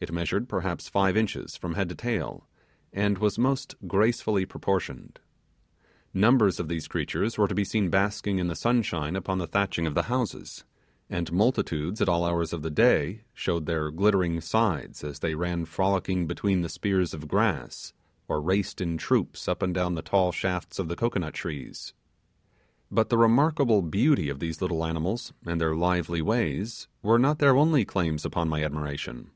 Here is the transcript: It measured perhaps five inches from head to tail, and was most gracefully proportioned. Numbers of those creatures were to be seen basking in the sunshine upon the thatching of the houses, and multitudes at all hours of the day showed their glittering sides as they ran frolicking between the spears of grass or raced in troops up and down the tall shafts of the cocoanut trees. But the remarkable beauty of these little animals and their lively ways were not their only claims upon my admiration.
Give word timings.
It 0.00 0.12
measured 0.12 0.50
perhaps 0.50 0.90
five 0.90 1.16
inches 1.16 1.56
from 1.56 1.76
head 1.76 1.88
to 1.88 1.94
tail, 1.94 2.46
and 2.92 3.16
was 3.16 3.38
most 3.38 3.74
gracefully 3.86 4.44
proportioned. 4.44 5.18
Numbers 6.12 6.60
of 6.60 6.68
those 6.68 6.86
creatures 6.88 7.38
were 7.38 7.48
to 7.48 7.54
be 7.54 7.64
seen 7.64 7.88
basking 7.88 8.38
in 8.38 8.46
the 8.48 8.54
sunshine 8.54 9.16
upon 9.16 9.38
the 9.38 9.46
thatching 9.46 9.86
of 9.86 9.94
the 9.94 10.02
houses, 10.02 10.66
and 11.08 11.32
multitudes 11.32 12.02
at 12.02 12.08
all 12.10 12.26
hours 12.26 12.52
of 12.52 12.60
the 12.60 12.70
day 12.70 13.22
showed 13.32 13.64
their 13.64 13.90
glittering 13.90 14.42
sides 14.42 15.02
as 15.02 15.20
they 15.20 15.34
ran 15.34 15.64
frolicking 15.64 16.26
between 16.26 16.60
the 16.60 16.68
spears 16.68 17.14
of 17.14 17.26
grass 17.26 17.94
or 18.28 18.42
raced 18.42 18.82
in 18.82 18.98
troops 18.98 19.48
up 19.48 19.62
and 19.62 19.72
down 19.72 19.94
the 19.94 20.02
tall 20.02 20.32
shafts 20.32 20.78
of 20.78 20.88
the 20.88 20.96
cocoanut 20.96 21.32
trees. 21.32 21.94
But 22.90 23.08
the 23.08 23.16
remarkable 23.16 23.80
beauty 23.80 24.28
of 24.28 24.38
these 24.38 24.60
little 24.60 24.84
animals 24.84 25.32
and 25.46 25.58
their 25.58 25.74
lively 25.74 26.20
ways 26.20 26.88
were 27.00 27.18
not 27.18 27.38
their 27.38 27.56
only 27.56 27.86
claims 27.86 28.26
upon 28.26 28.50
my 28.50 28.62
admiration. 28.62 29.30